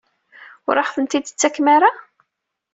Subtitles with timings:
[0.67, 1.91] Ur aɣ-ten-id-tettakem ara?